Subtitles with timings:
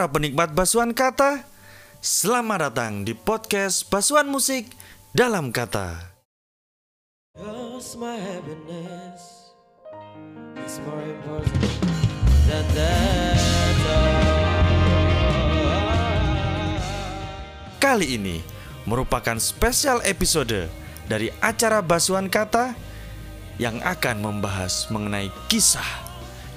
[0.00, 1.44] Para penikmat basuhan kata,
[2.00, 4.72] selamat datang di podcast Basuhan Musik
[5.12, 6.16] dalam Kata.
[17.76, 18.40] Kali ini
[18.88, 20.64] merupakan spesial episode
[21.12, 22.72] dari acara Basuhan Kata
[23.60, 26.08] yang akan membahas mengenai kisah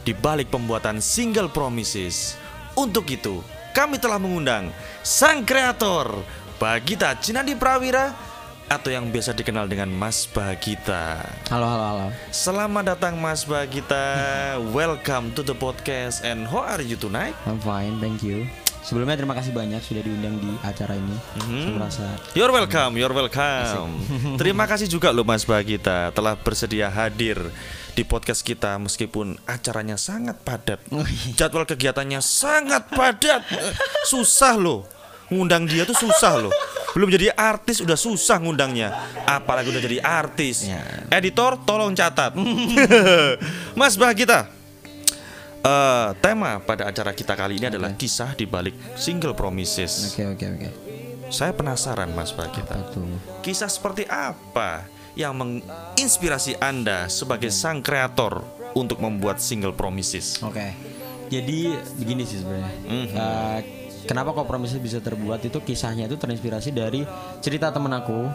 [0.08, 2.40] di balik pembuatan single Promises.
[2.74, 4.74] Untuk itu, kami telah mengundang
[5.06, 6.26] sang kreator
[6.58, 8.18] Bagita Cinadi Prawira
[8.66, 11.22] atau yang biasa dikenal dengan Mas Bagita.
[11.54, 12.06] Halo, halo, halo.
[12.34, 14.58] Selamat datang Mas Bagita.
[14.74, 17.38] Welcome to the podcast and how are you tonight?
[17.46, 18.50] I'm fine, thank you.
[18.84, 21.16] Sebelumnya terima kasih banyak sudah diundang di acara ini.
[21.40, 22.04] Saya merasa
[22.36, 23.96] You're welcome, you're welcome.
[24.42, 27.40] Terima kasih juga loh Mas Bagita telah bersedia hadir
[27.96, 30.84] di podcast kita meskipun acaranya sangat padat.
[31.40, 33.48] Jadwal kegiatannya sangat padat.
[34.12, 34.84] Susah loh.
[35.32, 36.54] Ngundang dia tuh susah loh.
[36.94, 38.92] Belum jadi artis udah susah ngundangnya.
[39.26, 40.68] Apalagi udah jadi artis.
[40.68, 40.84] Ya.
[41.10, 42.36] Editor tolong catat.
[43.74, 44.63] Mas Bagita.
[45.64, 50.14] Eh, tema pada acara kita kali ini adalah kisah di balik single Promises.
[50.14, 50.70] Oke, oke, oke.
[51.34, 52.78] Saya penasaran Mas Bagita.
[52.78, 53.08] Apa tuh?
[53.42, 54.86] Kisah seperti apa
[55.18, 58.46] yang menginspirasi Anda sebagai sang kreator
[58.78, 60.38] untuk membuat single Promises?
[60.46, 60.76] Oke.
[61.34, 62.72] Jadi begini sih sebenarnya.
[62.90, 63.60] Eh,
[64.06, 67.02] kenapa kok Promises bisa terbuat itu kisahnya itu terinspirasi dari
[67.42, 68.30] cerita temen aku.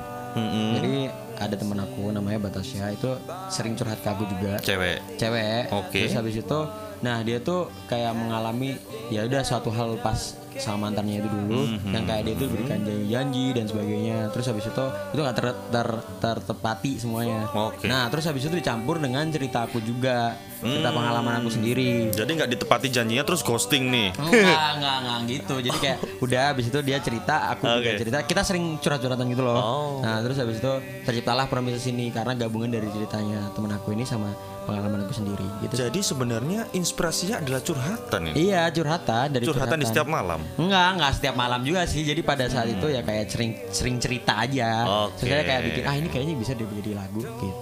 [0.79, 3.14] Jadi ada temen aku namanya Batasya itu
[3.48, 4.58] sering curhat ke aku juga.
[4.58, 4.98] Cewek.
[5.17, 6.03] cewek Oke.
[6.05, 6.61] terus habis itu
[6.98, 8.75] nah dia tuh kayak mengalami
[9.06, 11.91] ya udah suatu hal pas sama mantannya itu dulu Mhm.
[11.91, 16.03] yang kayak dia tuh berikan janji-janji dan sebagainya terus habis itu itu nggak ter, ter-
[16.19, 17.87] tertepati semuanya Oke.
[17.87, 22.51] nah terus habis itu dicampur dengan cerita aku juga cerita pengalaman aku sendiri Jadi nggak
[22.51, 24.11] ditepati janjinya terus ghosting nih.
[24.12, 24.42] Enggak,
[24.75, 25.55] enggak, enggak gitu.
[25.61, 27.95] Jadi kayak udah habis itu dia cerita, aku juga Oke.
[27.97, 28.19] cerita.
[28.27, 29.55] Kita sering curhat-curhatan gitu loh.
[29.55, 29.91] Oh.
[30.03, 30.73] Nah, terus habis itu
[31.06, 34.35] terciptalah Promises ini karena gabungan dari ceritanya temen aku ini sama
[34.68, 35.80] pengalaman aku sendiri gitu.
[35.80, 38.52] Jadi sebenarnya inspirasinya adalah curhatan ini.
[38.52, 40.45] Iya, curhatan dari Curhatan di setiap malam.
[40.55, 42.05] Enggak, enggak setiap malam juga sih.
[42.05, 44.84] Jadi pada saat itu ya kayak sering sering cerita aja.
[45.08, 45.24] Oke.
[45.24, 47.33] Terus saya kayak bikin ah ini kayaknya bisa jadi lagu gitu.
[47.40, 47.57] Gitu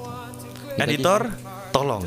[0.77, 1.22] aja Editor,
[1.72, 2.05] tolong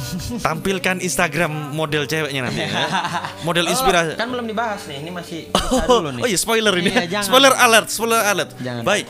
[0.44, 2.60] tampilkan Instagram model ceweknya nanti.
[2.60, 2.84] ya.
[3.48, 4.12] Model Oh, inspirasi.
[4.12, 4.98] kan belum dibahas nih.
[5.00, 6.22] Ini masih kita dulu nih.
[6.22, 6.90] Oh iya spoiler ini.
[6.90, 7.24] Iya, jangan.
[7.24, 8.50] spoiler alert, spoiler alert.
[8.60, 8.82] Jangan.
[8.84, 9.06] Baik.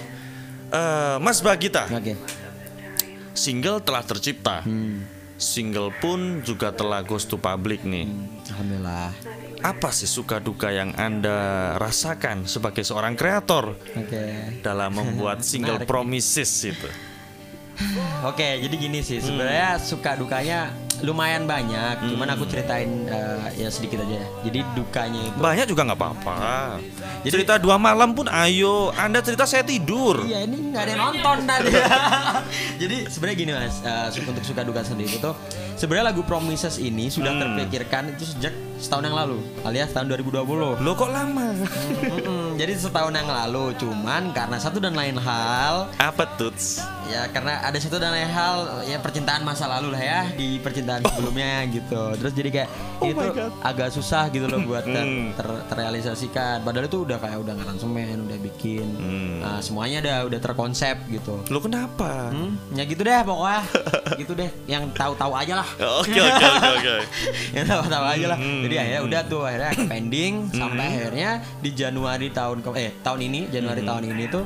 [0.70, 2.14] Eh, Mas Bagita, Oke.
[3.34, 4.62] single telah tercipta.
[4.62, 5.02] Hmm.
[5.40, 8.04] Single pun juga telah goes to public nih.
[8.52, 9.08] Alhamdulillah.
[9.64, 14.60] Apa sih suka duka yang Anda rasakan sebagai seorang kreator Oke.
[14.60, 15.80] dalam membuat single.
[15.88, 16.88] Promises itu?
[18.28, 19.24] Oke, jadi gini sih.
[19.24, 20.68] Sebenarnya suka dukanya
[21.02, 22.06] lumayan banyak.
[22.06, 24.20] Cuman aku ceritain eh, ya sedikit aja.
[24.40, 26.38] Jadi dukanya itu Banyak juga nggak apa-apa.
[27.20, 28.92] Jadi- Cerita dua malam pun ayo.
[28.92, 30.22] Anda cerita saya tidur.
[30.22, 31.72] Iya ini nggak ada yang nonton tadi.
[32.82, 33.76] Jadi sebenarnya gini mas,
[34.08, 35.30] su- untuk suka duka sendiri itu
[35.74, 40.80] sebenarnya lagu Promises ini sudah terpikirkan itu sejak setahun yang lalu, alias tahun 2020.
[40.80, 41.52] Lo kok lama?
[42.02, 46.80] Mm-mm, jadi setahun yang lalu, cuman karena satu dan lain hal, Apa tuts?
[47.06, 51.02] ya karena ada satu dan lain hal, ya percintaan masa lalu lah ya di percintaan
[51.04, 52.02] sebelumnya gitu.
[52.16, 52.68] Terus jadi kayak
[53.00, 55.34] ini tuh agak susah gitu loh buat ter- Hmm.
[55.34, 56.62] ter- terrealisasikan.
[56.62, 59.36] Padahal itu udah kayak udah ngaransemen, udah bikin, Hmm.
[59.40, 61.42] nah, semuanya udah udah terkonsep gitu.
[61.48, 62.30] Lo kenapa?
[62.30, 63.60] Hmm, ya gitu deh pokoknya.
[64.16, 64.50] gitu deh.
[64.64, 65.68] Yang tahu-tahu aja lah.
[66.00, 66.94] Oke oke oke oke.
[67.56, 68.38] yang tahu-tahu aja lah.
[68.38, 73.20] Hmm, Jadi akhirnya udah tuh akhirnya pending sampai akhirnya di Januari tahun ke eh tahun
[73.22, 73.88] ini Januari Hmm.
[73.90, 74.44] tahun ini tuh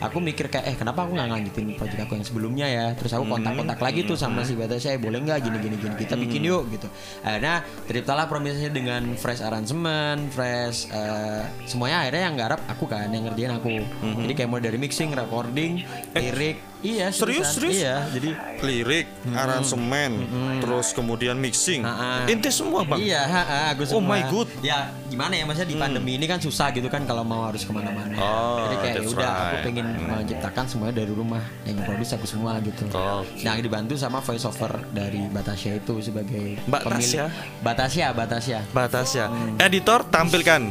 [0.00, 3.28] aku mikir kayak eh kenapa aku nggak lanjutin project aku yang sebelumnya ya terus aku
[3.28, 6.72] kontak-kontak lagi tuh sama si Bata saya boleh nggak gini gini gini kita bikin yuk
[6.72, 6.88] gitu
[7.20, 13.28] akhirnya terciptalah promisnya dengan fresh arrangement fresh eh, semuanya akhirnya yang garap aku kan yang
[13.28, 13.76] ngerjain aku
[14.24, 15.84] jadi kayak mulai dari mixing recording
[16.16, 17.76] lirik iya serius, serius?
[17.76, 18.30] iya jadi
[18.60, 20.12] Lirik, aransemen,
[20.60, 21.80] terus kemudian mixing.
[21.80, 22.28] Ha-ha.
[22.28, 23.00] Inti semua bang.
[23.00, 24.16] Iya, ha, ha, aku Oh semua.
[24.16, 24.48] my God.
[24.60, 27.72] Ya gimana ya maksudnya di pandemi ini kan susah gitu kan kalau mau harus ke
[27.72, 28.12] mana-mana.
[28.20, 29.64] Oh, Jadi kayak that's udah aku right.
[29.64, 32.84] pengen menciptakan semuanya dari rumah yang produce aku semua gitu.
[32.92, 33.40] Oke.
[33.42, 37.00] Nah dibantu sama voice over dari Batasya itu sebagai Mbak pemilik.
[37.00, 37.24] Tasya?
[37.64, 38.58] Batasya, Batasya.
[38.76, 39.26] Batas ya.
[39.56, 40.68] Editor tampilkan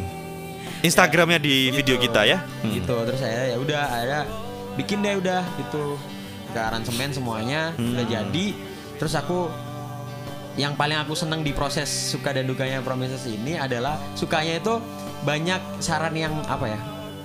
[0.79, 2.45] Instagramnya di video kita ya.
[2.61, 4.21] Gitu terus saya ya udah akhirnya
[4.79, 5.99] bikin deh udah gitu.
[6.55, 8.47] Ke aransemen semuanya udah jadi.
[8.95, 9.51] Terus aku
[10.55, 14.79] yang paling aku seneng di proses suka dan dukanya Promises ini adalah sukanya itu
[15.23, 16.79] banyak saran yang apa ya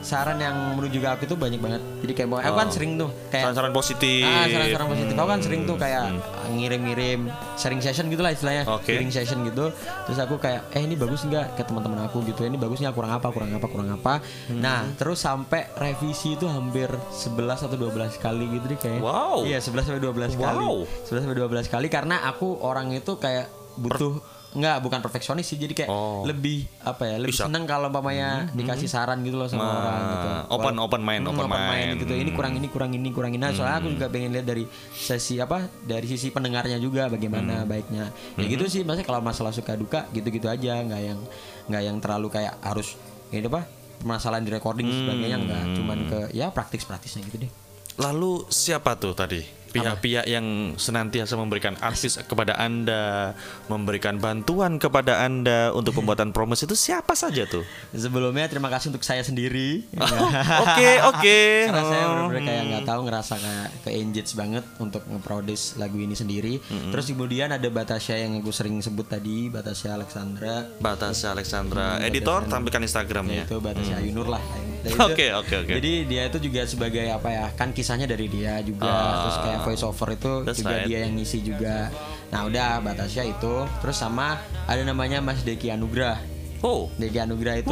[0.05, 1.81] saran yang menuju ke aku tuh banyak banget.
[2.05, 4.23] Jadi kayak mau aku kan sering tuh kayak Saran-saran positif.
[4.23, 5.15] Ah, saran-saran positif.
[5.17, 5.83] Aku kan sering tuh Hmm.
[5.83, 6.05] kayak
[6.53, 7.21] ngirim-ngirim
[7.57, 8.69] sharing session gitu lah istilahnya.
[8.69, 8.93] Oke.
[8.93, 9.73] Sharing session gitu.
[10.05, 12.45] Terus aku kayak eh ini bagus nggak ke teman-teman aku gitu.
[12.45, 14.21] Ini bagusnya kurang apa, kurang apa, kurang apa.
[14.47, 14.61] Hmm.
[14.61, 19.01] Nah, terus sampai revisi itu hampir 11 atau 12 kali gitu deh kayak.
[19.01, 19.49] Wow.
[19.49, 20.65] Iya, 11 sampai 12 kali.
[20.69, 20.85] Wow.
[21.09, 24.21] 11 sampai 12 kali karena aku orang itu kayak butuh
[24.55, 25.59] Enggak, bukan perfeksionis sih.
[25.59, 26.23] Jadi kayak Oh.
[26.23, 27.17] lebih apa ya?
[27.19, 27.51] Lebih Bisa.
[27.51, 30.29] seneng kalau umpamanya dikasih saran gitu loh sama Ah, orang gitu.
[30.49, 31.97] open- open mind, Hmm, open mind.
[31.99, 32.15] gitu.
[32.15, 33.43] Ini kurang ini kurang ini kurang ini.
[33.43, 35.67] Nah, soalnya aku juga pengen lihat dari sesi apa?
[35.81, 38.15] Dari sisi pendengarnya juga bagaimana baiknya.
[38.35, 38.81] Ya gitu sih.
[38.81, 41.19] Maksudnya kalau masalah suka duka gitu-gitu aja, nggak yang
[41.67, 42.95] nggak yang terlalu kayak harus
[43.29, 43.67] ini apa?
[43.95, 47.51] permasalahan di recording sebagainya enggak cuman ke ya praktis-praktisnya gitu deh
[47.97, 49.41] Lalu siapa tuh tadi?
[49.77, 53.35] Pihak-pihak yang senantiasa memberikan advice kepada Anda,
[53.67, 57.67] memberikan bantuan kepada Anda untuk pembuatan promosi itu siapa saja tuh?
[57.91, 59.83] sebelumnya terima kasih untuk saya sendiri
[60.65, 61.39] Oke, oke.
[61.65, 65.97] karena saya Oh, benar-benar kayak nggak tahu ngerasa kayak ke engage banget untuk nge-produce lagu
[65.97, 66.59] ini sendiri
[66.91, 72.83] terus kemudian ada Batasya yang gue sering sebut tadi Batasya Alexandra Batasya Alexandra, editor tampilkan
[72.83, 73.45] Instagramnya.
[73.45, 74.74] itu Batasya Ayunur lah Hmm.
[74.85, 75.73] Oke, oke, oke.
[75.81, 78.93] jadi dia itu juga sebagai apa ya kan kisahnya dari dia juga
[79.25, 80.89] terus kayak voice over itu juga right.
[80.89, 81.89] dia yang ngisi juga
[82.29, 84.37] nah udah Batasya itu terus sama
[84.69, 86.21] ada namanya Mas Deki Anugrah
[86.65, 87.69] Oh, Deki Anugrah itu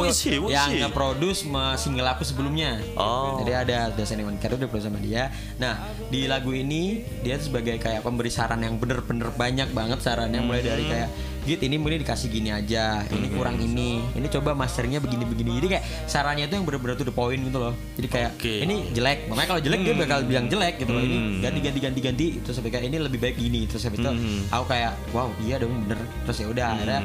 [0.53, 1.49] yang nge-produce
[1.81, 2.77] single aku sebelumnya.
[2.93, 3.41] Oh.
[3.41, 5.33] Jadi ada Does Anyone Care produce sama dia.
[5.57, 5.81] Nah,
[6.13, 10.85] di lagu ini dia sebagai kayak pemberi saran yang bener-bener banyak banget sarannya mulai dari
[10.85, 10.93] Hmm.
[10.93, 11.09] kayak
[11.43, 15.59] Git ini mending dikasih gini aja, ini kurang ini, ini coba masteringnya begini-begini.
[15.59, 17.75] Jadi kayak sarannya itu yang bener-bener tuh the point gitu loh.
[17.99, 18.63] Jadi kayak Oke.
[18.63, 21.03] ini jelek, makanya kalau jelek dia bakal bilang jelek gitu loh.
[21.03, 21.11] Hmm.
[21.11, 24.07] Ini ganti ganti ganti ganti terus sampai kayak ini lebih baik gini terus habis itu
[24.07, 24.47] Hmm.
[24.55, 27.01] aku kayak wow iya dong bener terus ya udah akhirnya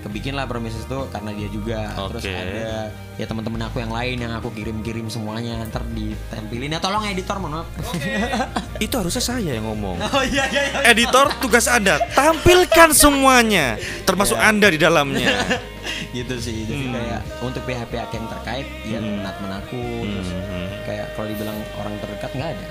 [0.00, 2.32] kebikin lah Promises itu karena dia juga terus Oke.
[2.32, 2.88] ada
[3.20, 7.60] ya teman-teman aku yang lain yang aku kirim-kirim semuanya ntar ditempelin ya tolong editor mohon
[7.60, 7.68] maaf
[8.84, 10.00] itu harusnya saya yang ngomong.
[10.16, 13.76] oh iya iya iya Editor tugas Anda tampilkan semuanya,
[14.08, 15.36] termasuk Anda di dalamnya.
[16.16, 20.30] gitu sih jadi kayak untuk pihak-pihak yang terkait ya teman aku terus
[20.84, 22.66] kayak kalau dibilang orang terdekat nggak ada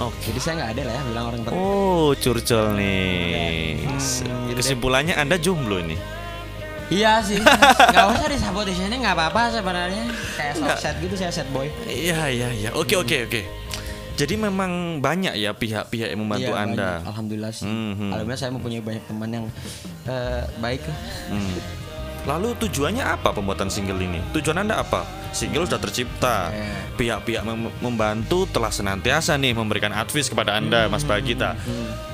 [0.00, 0.16] Oke.
[0.32, 3.84] jadi saya nggak ada lah ya bilang orang terdekat Oh, curcol nih.
[3.84, 4.56] Hmm, gitu.
[4.56, 6.19] Kesimpulannya Anda jomblo ini.
[6.90, 10.04] Iya sih nggak usah disabotisnya nggak apa-apa sebenarnya
[10.34, 12.70] kayak soft set gitu saya set boy Iya, iya, iya.
[12.72, 13.42] Oke, oke, oke.
[14.12, 16.90] Jadi memang banyak ya pihak-pihak yang membantu Iya, Anda.
[16.92, 17.08] banyak.
[17.08, 17.64] Alhamdulillah sih.
[17.64, 18.10] Mhm.
[18.10, 19.44] Alhamdulillah saya mempunyai banyak teman yang
[20.04, 20.82] eh, baik.
[21.30, 21.56] Hmm.
[22.20, 24.20] Lalu tujuannya apa pembuatan single ini?
[24.36, 25.08] Tujuan Anda apa?
[25.32, 26.52] Single sudah tercipta.
[26.52, 26.68] Iya.
[26.94, 31.56] Pihak-pihak mem- membantu telah senantiasa nih memberikan advice kepada Anda, Hmm, Mas Bagita.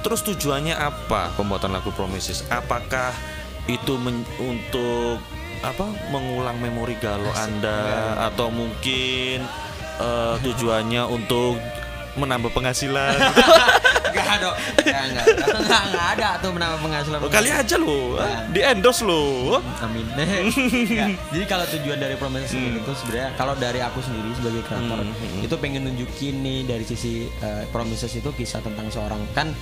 [0.01, 2.47] Terus tujuannya apa pembuatan lagu Promises?
[2.47, 3.11] Apakah
[3.67, 5.19] itu men- untuk
[5.59, 5.87] apa?
[6.09, 7.79] Mengulang memori galau Anda
[8.25, 9.43] atau mungkin
[9.97, 11.59] eh, tujuannya untuk
[12.15, 13.17] menambah penghasilan?
[14.07, 14.49] Enggak ada.
[14.81, 16.07] Enggak, enggak.
[16.17, 17.19] Ada tuh menambah penghasilan.
[17.21, 18.49] Oh, kali aja loh, Iya.
[18.49, 19.61] di endorse loh.
[19.79, 20.09] Amin.
[21.33, 22.81] Jadi kalau tujuan dari Promises Hmm.
[22.81, 25.05] itu sebenarnya kalau dari aku sendiri sebagai kreator
[25.39, 29.53] itu pengen nunjukin nih dari sisi eh, Promises itu kisah tentang seorang kan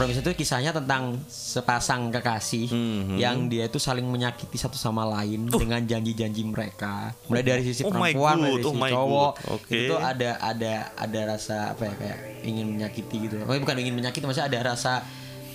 [0.00, 5.44] Promises itu kisahnya tentang sepasang kekasih Hmm, yang dia itu saling menyakiti satu sama lain
[5.52, 7.12] dengan janji-janji mereka.
[7.28, 9.32] Mulai dari sisi Oh perempuan, dari oh sisi my cowok.
[9.60, 9.76] Oke.
[9.84, 12.18] Itu ada ada ada rasa apa ya kayak
[12.48, 13.44] ingin menyakiti gitu.
[13.44, 15.04] Oh, bukan ingin menyakiti, maksudnya ada rasa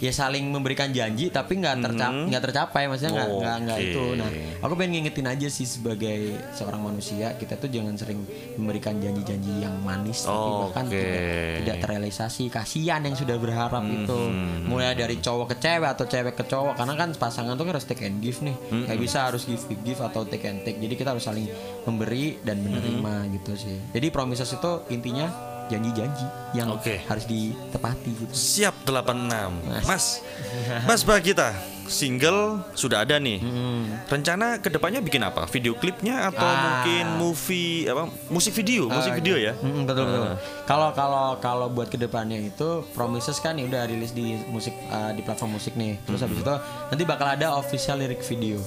[0.04, 3.88] ya saling memberikan janji tapi nggak tercapai nggak tercapai maksudnya nggak nggak nggak Oke.
[3.88, 4.04] itu.
[4.20, 6.20] Nah aku pengen ngingetin aja sih sebagai
[6.52, 8.20] seorang manusia kita tuh jangan sering
[8.60, 11.00] memberikan janji-janji yang manis tapi bahkan Oke.
[11.00, 11.24] tidak,
[11.64, 12.44] tidak terrealisasi.
[12.52, 14.20] Kasihan yang sudah berharap itu.
[14.68, 18.04] Mulai dari cowok ke cewek atau cewek ke cowok karena kan pasangan tuh harus take
[18.04, 18.56] and give nih.
[18.70, 20.78] Nggak bisa harus give give give atau take and take.
[20.80, 21.48] Jadi kita harus saling
[21.88, 23.78] memberi dan menerima gitu sih.
[23.96, 27.02] Jadi promises itu intinya janji-janji yang Oke.
[27.06, 30.22] harus ditepati gitu Siap 86 Mas
[30.84, 31.52] Mas Bagita
[31.86, 33.42] Single sudah ada nih
[34.06, 35.46] Rencana ke depannya bikin apa?
[35.46, 36.58] Video klipnya atau Ah.
[36.58, 38.10] mungkin movie apa?
[38.28, 39.54] Musik video, musik video ya?
[39.58, 40.34] Mm, betul betul.
[40.66, 45.14] Kalau kalau kalau buat ke depannya itu Promises kan ya udah rilis di musik uh,
[45.14, 45.98] di platform musik nih.
[46.06, 46.56] Terus habis itu
[46.90, 48.58] nanti bakal ada official lyric video.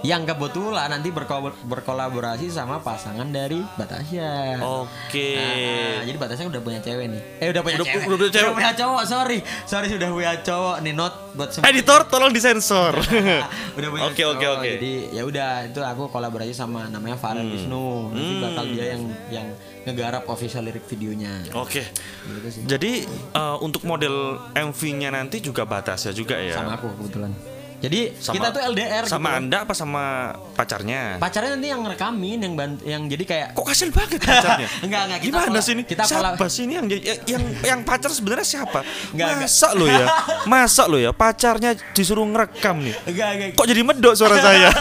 [0.00, 4.58] Yang kebetulan nanti berko- berkolaborasi sama pasangan dari Batasya.
[4.58, 7.22] Oke Nah, jadi Batasya udah punya cewek nih.
[7.38, 8.04] Eh udah punya Udah- cewek.
[8.04, 8.52] udah punya cewek.
[8.54, 9.02] punya cowok.
[9.04, 9.38] Sorry.
[9.64, 11.66] Sorry sudah punya cowok nih not buat semua.
[11.66, 12.94] Editor tolong disensor
[13.76, 17.52] udah punya Oke oke oke Jadi ya udah itu aku kolaborasi sama namanya Farel Hmm.
[17.52, 17.86] Wisnu.
[18.10, 19.46] Nanti bakal dia yang yang
[19.84, 21.42] ngegarap official lirik videonya.
[21.54, 21.82] Oke
[22.24, 22.62] Gitu sih.
[22.62, 22.92] Jadi
[23.32, 24.14] eh, untuk model
[24.52, 26.54] MV-nya nanti juga batas ya juga ya?
[26.54, 27.32] Sama aku kebetulan.
[27.78, 29.38] Jadi kita tuh LDR Sama gitu.
[29.38, 30.04] Anda apa sama
[30.52, 31.14] pacarnya?
[31.16, 34.66] Pacarnya nanti yang ngerekamin yang bant- yang jadi kayak Kok kasian banget pacarnya?
[34.84, 35.82] Enggak, enggak, kita Gimana ini?
[35.84, 38.82] kita siapa pola- sih ini yang yang yang, yang pacar sebenarnya siapa?
[39.10, 39.46] Enggak, enggak.
[39.46, 40.06] Masa lo ya?
[40.50, 42.94] Masa lo ya pacarnya disuruh ngerekam nih?
[43.06, 43.48] enggak enggak.
[43.54, 44.70] Kok jadi medok suara saya?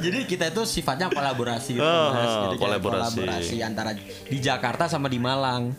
[0.00, 2.24] Jadi kita itu sifatnya kolaborasi gitu, Oh, Mas.
[2.24, 3.20] Jadi kayak kolaborasi.
[3.20, 3.92] kolaborasi antara
[4.24, 5.76] di Jakarta sama di Malang.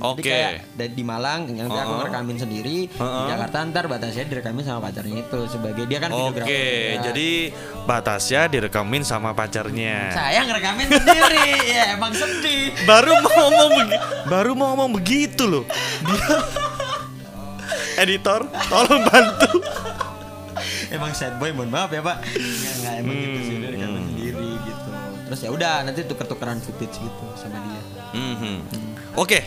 [0.00, 0.62] Oke.
[0.70, 1.98] dari di Malang nanti aku Uh-uh.
[2.00, 3.26] ngerekamin sendiri, di Uh-uh.
[3.26, 6.46] Jakarta ntar batasnya direkamin sama pacarnya itu sebagai dia kan videografer.
[6.46, 7.02] Oke, juga.
[7.04, 7.30] jadi
[7.82, 9.96] Batasya direkamin sama pacarnya.
[10.10, 11.48] saya ngerekamin sendiri.
[11.74, 12.70] ya emang sedih.
[12.84, 15.64] Baru mau ngomong begi- baru mau ngomong begitu loh.
[16.00, 16.38] Dia
[17.98, 19.58] Editor, tolong bantu.
[20.88, 24.48] emang sad boy mohon maaf ya pak nggak nggak emang gitu sih dia rekamin sendiri
[24.58, 24.88] gitu
[25.20, 28.54] terus ya udah nanti tuker-tukeran footage gitu sama dia Mhm.
[29.18, 29.42] Oke.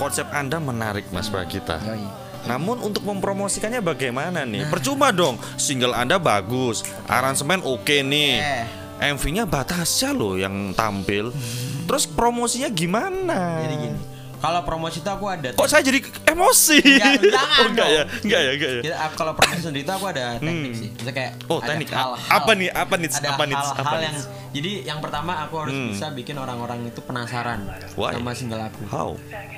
[0.00, 1.76] Konsep Anda menarik Mas Bagita.
[1.84, 2.00] Yoi.
[2.48, 4.64] Namun untuk mempromosikannya bagaimana nih?
[4.72, 8.32] Percuma dong, single Anda bagus, aransemen oke nih.
[8.40, 8.64] Eh.
[8.96, 11.36] MV-nya Batasya loh yang tampil.
[11.88, 13.60] Terus promosinya gimana?
[13.60, 16.76] jadi gini kalau promosi itu aku ada Kok saya jadi emosi?
[16.78, 18.80] Enggak, jangan oh, enggak ya, enggak ya, enggak ya.
[18.82, 20.88] Kita, aku- kalau promosi sendiri itu aku ada teknik sih.
[20.90, 21.88] Maksudnya kayak Oh, teknik.
[21.92, 22.68] Apa nih?
[22.70, 23.08] Apa nih?
[23.08, 23.56] Ada Apa nih?
[23.56, 24.04] Apa nih?
[24.04, 24.16] yang
[24.48, 25.88] jadi yang pertama aku harus Hmm.
[25.90, 28.16] bisa bikin orang-orang itu penasaran Why?
[28.16, 28.82] sama single aku.
[28.86, 29.10] How?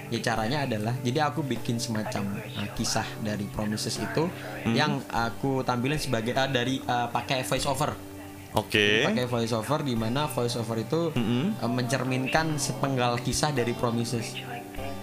[0.08, 4.26] Ya caranya adalah jadi aku bikin semacam uh, kisah dari Promises itu
[4.58, 4.75] Hmm.
[4.75, 7.94] yang aku tampilin sebagai uh, dari uh, pakai voice over.
[8.50, 9.04] Oke.
[9.04, 11.61] Pakai voice over di mana voice over itu Mm-mm.
[11.61, 14.35] uh, mencerminkan sepenggal kisah dari Promises.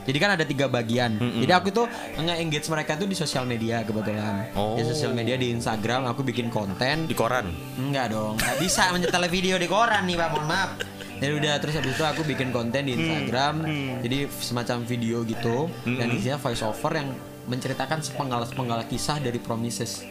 [0.05, 1.17] Jadi kan ada tiga bagian.
[1.17, 1.41] Mm-mm.
[1.41, 1.85] Jadi aku tuh
[2.21, 4.53] nge-engage mereka tuh di sosial media kebetulan.
[4.53, 4.77] Oh.
[4.77, 7.09] Di sosial media di Instagram aku bikin konten.
[7.09, 7.49] Di koran.
[7.81, 10.71] Enggak dong, nggak bisa menyetel video di koran nih pak, mohon maaf.
[11.15, 13.63] Jadi udah terus habis itu aku bikin konten di Instagram,
[14.03, 17.09] jadi semacam video gitu, dan isinya voice over yang
[17.47, 20.03] menceritakan sepenggal-sepenggal kisah dari Promises.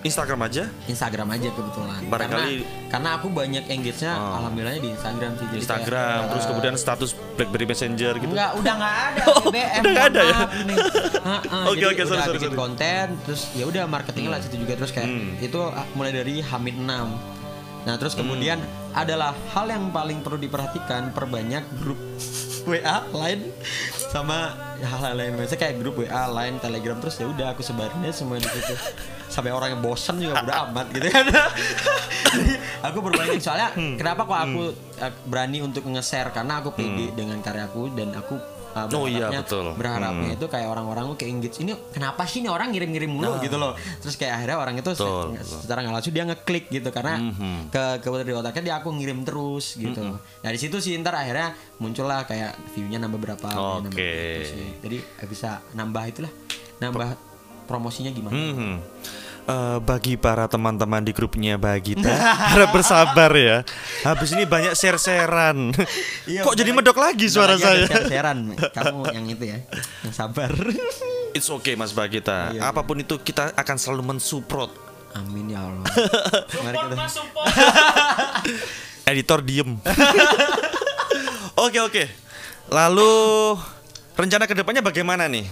[0.00, 0.64] Instagram aja.
[0.86, 2.00] Instagram aja kebetulan.
[2.06, 4.38] Barangkali- karena, karena aku banyak engage-nya Oh.
[4.38, 5.44] alhamdulillahnya di Instagram sih.
[5.46, 8.32] Jadi Instagram, kayak, terus eh, kemudian status BlackBerry Messenger gitu.
[8.32, 9.60] Enggak, udah nggak ada Oh, BBM.
[9.78, 10.38] udah nggak ada ya?
[11.70, 12.58] Oke, oke, sorry, sorry, bikin sorry.
[12.58, 15.36] konten, terus ya udah marketingnya lah situ juga terus kayak Hmm.
[15.38, 17.08] itu ah, mulai dari Hamid 6.
[17.80, 21.96] Nah, terus kemudian adalah hal yang paling perlu diperhatikan perbanyak grup
[22.64, 23.52] WA, Line
[24.10, 28.14] sama hal-hal lain biasanya kayak grup WA, Line, Telegram terus ya udah aku sebarin aja
[28.16, 28.74] semua di situ.
[29.30, 31.26] Sampai orang yang bosan juga udah amat gitu kan.
[32.90, 33.94] Aku berbanyak soalnya Hmm.
[33.94, 34.62] kenapa kok aku
[34.98, 38.34] eh, berani untuk nge-share karena aku pede dengan karyaku dan aku
[38.72, 39.74] uh, Oh iya, betul.
[39.74, 40.36] berharapnya Hmm.
[40.36, 43.72] itu kayak orang-orang tuh kayak engage ini kenapa sih ini orang ngirim-ngirim mulu gitu loh
[43.98, 45.26] terus kayak akhirnya orang itu se- Betul,
[45.60, 47.54] secara nggak langsung dia ngeklik gitu karena Mhm.
[47.68, 51.52] ke ke di otaknya dia aku ngirim terus gitu nah di situ sih ntar akhirnya
[51.76, 54.14] muncullah kayak viewnya nambah berapa nambah Oke.
[54.36, 54.68] gitu sih.
[54.80, 56.32] jadi bisa nambah itulah
[56.78, 57.08] nambah
[57.64, 58.74] promosinya gimana Mhm.
[59.50, 62.12] Eh, bagi para teman-teman di grupnya Bagita
[62.54, 63.66] harap bersabar ya.
[64.04, 65.72] Habis ini banyak share-sharean.
[66.28, 67.88] Iya, Kok jadi medok lagi suara saya?
[67.88, 69.58] Seran, kamu yang itu ya,
[70.06, 70.52] yang sabar.
[71.34, 72.54] It's okay Mas Bagita.
[72.54, 74.70] Iya, Apa pun itu kita akan selalu mensupport.
[75.18, 75.86] Amin ya Allah.
[76.66, 77.06] Mari kita.
[79.10, 79.70] Editor diem.
[81.58, 82.04] Oke oke.
[82.70, 83.10] Lalu
[84.14, 85.48] rencana ke depannya bagaimana nih?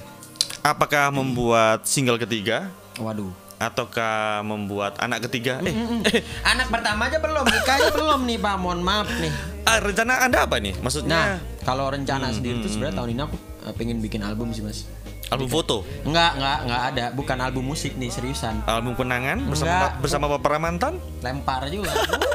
[0.63, 3.48] Apakah membuat single ketiga Waduh.
[3.59, 5.59] Ataukah membuat anak ketiga?
[5.61, 5.75] Eh,
[6.09, 8.55] eh, Anak pertama aja belum, nikahnya belum nih Pak.
[8.57, 9.33] Mohon maaf nih.
[9.63, 10.75] ah, rencana Anda apa nih?
[10.75, 11.21] Nah, Maksudnya
[11.61, 13.37] kalau rencana sendiri tuh sebenarnya tahun ini aku
[13.67, 14.87] eh, pengen bikin album sih mas.
[15.29, 17.05] album foto, Enggak, enggak, enggak ada.
[17.13, 18.65] Bukan album musik nih seriusan.
[18.65, 19.93] album kenangan bersama Enggak.
[20.01, 20.95] bersama Bapak mantan?
[21.21, 21.93] Lempar juga.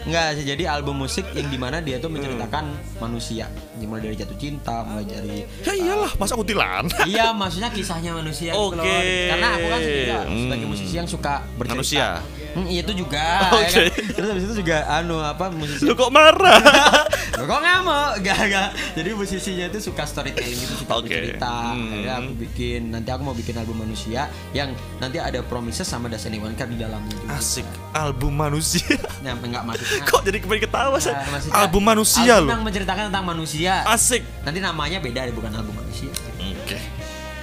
[0.00, 3.52] Enggak sih, jadi album musik yang di mana dia tuh menceritakan manusia.
[3.76, 6.86] Mulai dari jatuh cinta, mulai dari Ya iyalah, masa kutilan?
[7.10, 8.70] Iya, maksudnya kisahnya manusia gitu.
[8.72, 9.00] Oke.
[9.28, 10.70] Karena aku kan sebagai Hmm.
[10.70, 11.74] musisi yang suka bercerita.
[11.76, 12.06] Manusia.
[12.50, 13.26] Hmm, iya itu juga.
[13.56, 13.62] Oke.
[13.62, 14.14] ya kan?
[14.14, 16.58] Terus habis itu juga anu apa musisi Lu kok marah?
[17.40, 18.12] Kok nggak mau?
[18.26, 18.68] Gak, gak.
[18.96, 21.08] Jadi musisinya itu suka storytelling gitu, suka Oke.
[21.08, 21.72] bercerita.
[21.72, 21.88] Hmm.
[21.88, 26.26] Akhirnya aku bikin, nanti aku mau bikin album manusia yang nanti ada Promises sama Das
[26.26, 27.36] Anyone di dalamnya juga.
[27.36, 28.98] Asik, album manusia.
[29.24, 30.02] Nah, enggak maksudnya.
[30.04, 31.12] Kok jadi kembali ketawa sih?
[31.12, 32.52] Nah, maksudnya Album manusia album loh.
[32.52, 33.72] yang menceritakan tentang manusia.
[33.84, 34.22] Asik.
[34.44, 36.10] Nanti namanya beda deh, bukan album manusia.
[36.36, 36.78] Oke.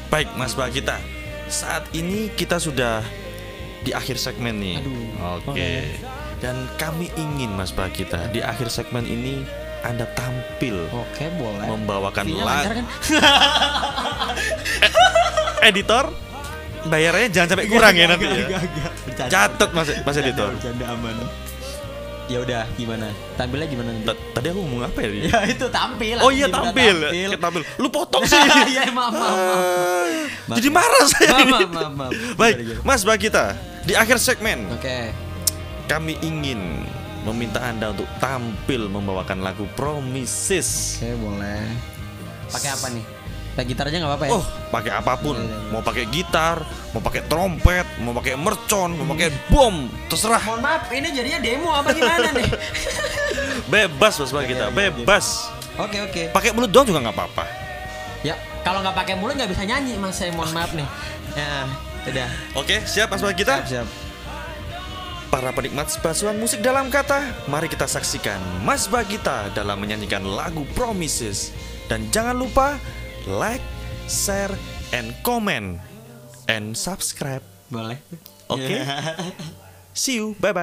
[0.07, 1.01] Baik, Mas Bagita.
[1.47, 3.01] Saat ini kita sudah
[3.81, 4.77] di akhir segmen nih.
[5.41, 5.95] Oke.
[6.37, 9.41] Dan kami ingin Mas Bagita di akhir segmen ini
[9.81, 11.67] Anda tampil Oke, boleh.
[11.67, 12.85] membawakan lagu kan?
[15.63, 16.05] editor
[16.87, 18.47] bayarnya jangan sampai kurang ya nanti Gak, ya.
[18.47, 18.63] gak.
[19.05, 19.29] Bercanda.
[19.29, 20.49] Catat Mas Mas Bercanda, editor.
[20.53, 21.15] Bercanda aman.
[22.27, 23.07] Ya udah, gimana?
[23.39, 24.03] Tampilnya gimana nanti?
[24.03, 25.07] Ta- Tadi aku ngomong apa ya?
[25.07, 25.19] Ri?
[25.27, 26.17] Ya itu tampil.
[26.19, 26.95] Oh iya tampil.
[26.99, 27.31] tampil.
[27.31, 27.61] Kita tampil.
[27.77, 28.35] Lu potong sih.
[28.67, 30.51] Iya maaf maaf maaf.
[30.53, 31.29] Jadi marah saya.
[31.29, 31.51] Maaf, ini.
[31.55, 32.11] maaf, maaf, maaf.
[32.35, 35.11] Baik, Mas Bagita, di akhir segmen Oke.
[35.87, 36.83] kami ingin
[37.31, 40.99] meminta Anda untuk tampil membawakan lagu Promises.
[40.99, 41.63] Oke, boleh.
[42.47, 43.05] Pakai apa nih?
[43.57, 44.31] Pakai gitar aja nggak apa-apa ya?
[44.37, 45.33] Oh, pakai apa pun.
[45.33, 45.71] Iya, iya, iya.
[45.73, 46.57] Mau pakai gitar,
[46.93, 49.75] mau pakai trompet, mau pakai mercon, mau pakai bom,
[50.07, 50.45] terserah.
[50.45, 52.49] Mohon maaf, ini jadinya demo apa gimana nih?
[53.73, 55.25] Bebas Mas Bagita, Oke, oke, bebas.
[55.77, 56.21] Oke oke.
[56.33, 57.45] Pakai mulut doang juga nggak apa-apa.
[58.21, 60.17] Ya, kalau nggak pakai mulut nggak bisa nyanyi, Mas.
[60.17, 60.85] Saya mohon maaf nih.
[61.33, 61.65] Ya,
[62.09, 62.29] udah.
[62.61, 63.65] Oke, siap Mas Bagita?
[63.65, 64.06] Siap, siap.
[65.27, 67.19] Para penikmat basuhan musik dalam kata,
[67.51, 71.51] mari kita saksikan Mas Bagita dalam menyanyikan lagu Promises.
[71.91, 72.79] Dan jangan lupa
[73.27, 73.63] like,
[74.07, 74.55] share,
[74.95, 75.83] and comment,
[76.47, 77.43] and subscribe.
[77.67, 77.99] Boleh.
[78.47, 78.79] Oke.
[79.99, 80.55] See you, bye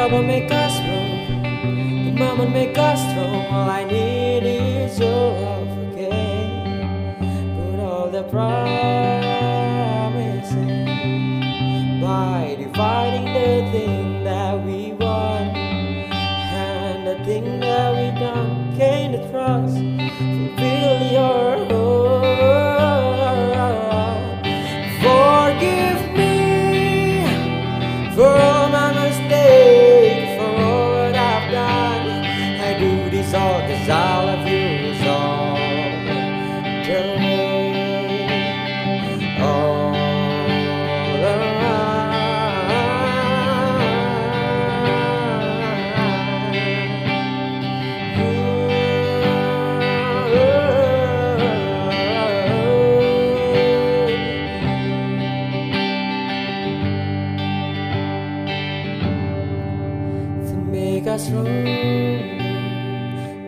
[0.00, 1.42] The make us wrong.
[2.06, 3.44] The moment make us strong.
[3.52, 7.16] All I need is your love again.
[7.54, 8.80] Put all the promises
[12.00, 19.18] by dividing the thing that we want and the thing that we done gain the
[19.28, 21.69] trust fulfill your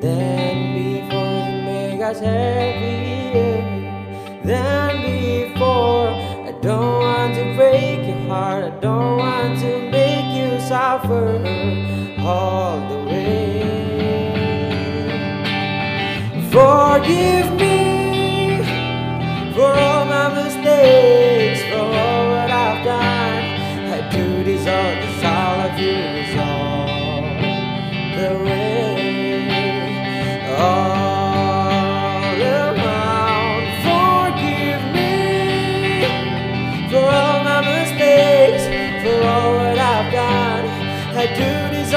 [0.03, 3.63] than before, make us happier
[4.43, 6.09] than before.
[6.49, 11.39] I don't want to break your heart, I don't want to make you suffer
[12.19, 13.63] all the way.
[16.51, 17.62] Forgive me
[41.27, 41.95] their duties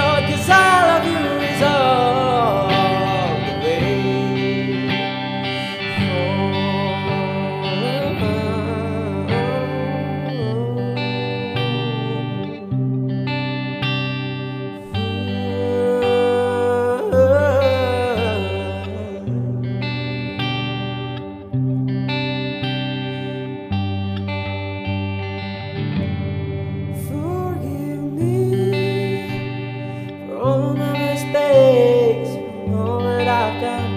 [30.45, 32.29] all my mistakes,
[32.77, 33.93] all that I've done.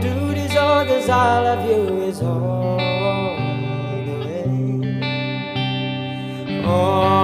[0.00, 2.76] Do this all cause I love you is all
[4.04, 4.44] the way.
[6.64, 7.15] All